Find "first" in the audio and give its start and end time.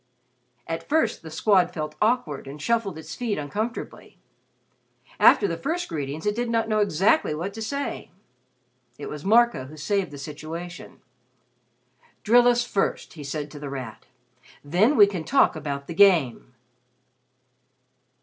0.89-1.21, 5.59-5.87, 12.65-13.13